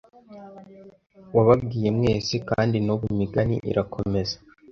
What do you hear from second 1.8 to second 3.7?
mwese kandi nubu imigani